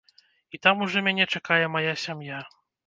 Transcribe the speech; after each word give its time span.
І 0.57 0.61
там 0.63 0.81
ужо 0.87 1.03
мяне 1.09 1.29
чакае 1.37 1.63
мая 1.77 1.93
сям'я. 2.07 2.45